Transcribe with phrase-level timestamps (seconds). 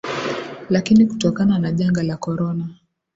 [0.69, 2.67] lakini kutokana na janga la Corona